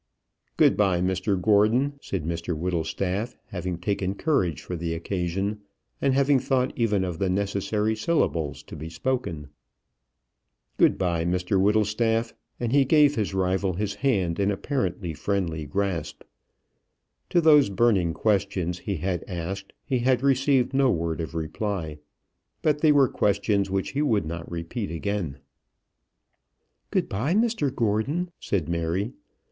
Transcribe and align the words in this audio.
"Good 0.57 0.75
bye, 0.75 0.99
Mr 0.99 1.39
Gordon," 1.39 1.99
said 2.01 2.25
Mr 2.25 2.57
Whittlestaff, 2.57 3.35
having 3.49 3.77
taken 3.77 4.15
courage 4.15 4.63
for 4.63 4.75
the 4.75 4.95
occasion, 4.95 5.59
and 6.01 6.15
having 6.15 6.39
thought 6.39 6.73
even 6.75 7.03
of 7.03 7.19
the 7.19 7.29
necessary 7.29 7.95
syllables 7.95 8.63
to 8.63 8.75
be 8.75 8.89
spoken. 8.89 9.49
"Good 10.77 10.97
bye, 10.97 11.23
Mr 11.23 11.61
Whittlestaff," 11.61 12.33
and 12.59 12.71
he 12.71 12.83
gave 12.83 13.13
his 13.13 13.35
rival 13.35 13.73
his 13.73 13.93
hand 13.93 14.39
in 14.39 14.49
apparently 14.49 15.13
friendly 15.13 15.67
grasp. 15.67 16.23
To 17.29 17.39
those 17.39 17.69
burning 17.69 18.15
questions 18.15 18.79
he 18.79 18.95
had 18.97 19.23
asked 19.27 19.71
he 19.85 19.99
had 19.99 20.23
received 20.23 20.73
no 20.73 20.89
word 20.89 21.21
of 21.21 21.35
reply; 21.35 21.99
but 22.63 22.81
they 22.81 22.91
were 22.91 23.07
questions 23.07 23.69
which 23.69 23.91
he 23.91 24.01
would 24.01 24.25
not 24.25 24.49
repeat 24.49 24.89
again. 24.89 25.37
"Good 26.89 27.07
bye, 27.07 27.35
Mr 27.35 27.71
Gordon," 27.71 28.31
said 28.39 28.67
Mary. 28.67 29.13